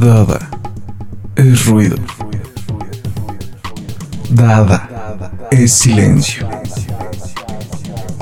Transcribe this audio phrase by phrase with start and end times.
[0.00, 0.38] Dada
[1.36, 1.96] es ruido.
[4.30, 4.88] Dada
[5.50, 6.48] es silencio.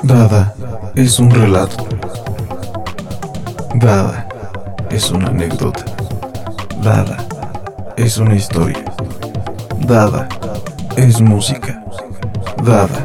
[0.02, 0.52] Dada
[0.96, 1.86] es un relato.
[3.76, 4.26] Dada
[4.90, 5.84] es una anécdota.
[6.82, 7.18] Dada
[7.96, 8.84] es una historia.
[9.86, 10.28] Dada
[10.96, 11.84] es música.
[12.64, 13.04] Dada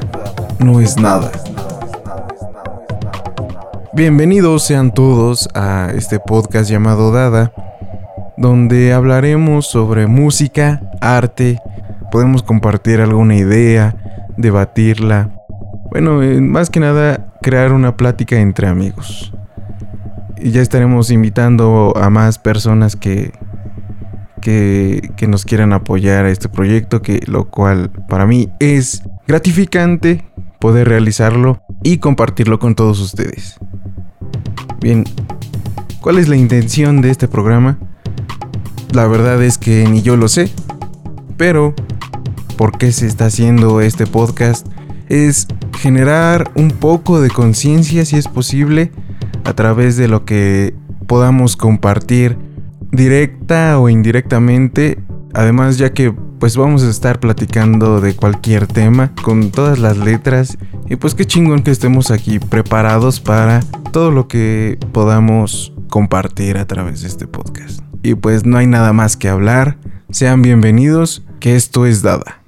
[0.57, 1.31] no es nada.
[3.93, 7.53] Bienvenidos sean todos a este podcast llamado Dada,
[8.37, 11.59] donde hablaremos sobre música, arte,
[12.11, 13.95] podemos compartir alguna idea,
[14.37, 15.29] debatirla,
[15.91, 19.33] bueno, eh, más que nada crear una plática entre amigos.
[20.37, 23.31] Y ya estaremos invitando a más personas que,
[24.41, 30.25] que, nos quieran apoyar a este proyecto, que lo cual para mí es gratificante
[30.59, 33.57] poder realizarlo y compartirlo con todos ustedes.
[34.81, 35.05] Bien,
[36.01, 37.79] ¿cuál es la intención de este programa?
[38.95, 40.49] La verdad es que ni yo lo sé,
[41.35, 41.73] pero
[42.55, 44.65] ¿por qué se está haciendo este podcast?
[45.09, 48.93] Es generar un poco de conciencia, si es posible,
[49.43, 50.75] a través de lo que
[51.07, 52.37] podamos compartir
[52.89, 55.03] directa o indirectamente.
[55.33, 60.57] Además, ya que pues vamos a estar platicando de cualquier tema con todas las letras
[60.89, 63.59] y pues qué chingón que estemos aquí preparados para
[63.91, 67.81] todo lo que podamos compartir a través de este podcast.
[68.05, 69.77] Y pues no hay nada más que hablar.
[70.11, 72.44] Sean bienvenidos, que esto es Dada.